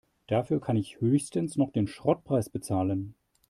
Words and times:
Dafür 0.25 0.59
kann 0.59 0.77
ich 0.77 0.99
höchstens 0.99 1.57
noch 1.57 1.69
den 1.71 1.87
Schrottpreis 1.87 2.49
bezahlen. 2.49 3.13